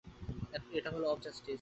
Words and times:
এটা 0.77 0.89
হল 0.95 1.03
of 1.05 1.17
justice. 1.23 1.49